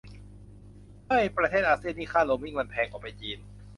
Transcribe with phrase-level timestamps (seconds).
[1.07, 3.39] เฮ้ยประเทศอาเซียนนี่ค่าโรมมิ่งมันแพงกว่าไปจีน